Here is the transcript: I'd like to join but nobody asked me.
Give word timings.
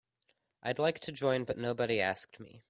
I'd 0.63 0.79
like 0.79 0.99
to 1.01 1.11
join 1.11 1.43
but 1.43 1.59
nobody 1.59 2.01
asked 2.01 2.39
me. 2.39 2.59